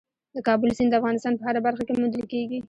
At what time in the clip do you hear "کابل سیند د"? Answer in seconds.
0.47-0.95